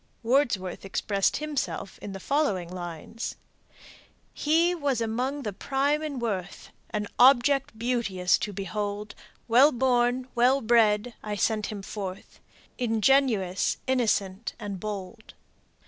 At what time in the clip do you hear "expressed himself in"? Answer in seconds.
0.83-2.11